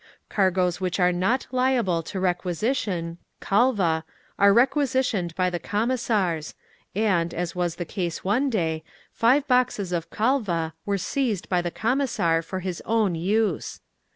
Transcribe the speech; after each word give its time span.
"Cargoes 0.29 0.81
which 0.81 0.99
are 0.99 1.11
not 1.11 1.45
liable 1.51 2.01
to 2.01 2.19
requisition 2.19 3.19
(khalva) 3.39 4.01
are 4.39 4.51
requisitioned 4.51 5.35
by 5.35 5.47
the 5.51 5.59
Commissars 5.59 6.55
and, 6.95 7.35
as 7.35 7.55
was 7.55 7.75
the 7.75 7.85
case 7.85 8.23
one 8.23 8.49
day, 8.49 8.83
five 9.13 9.47
boxes 9.47 9.91
of 9.91 10.09
khalva 10.09 10.73
were 10.87 10.97
seized 10.97 11.47
by 11.49 11.61
the 11.61 11.69
Commissar 11.69 12.41
for 12.41 12.61
his 12.61 12.81
own 12.83 13.13
use. 13.13 13.79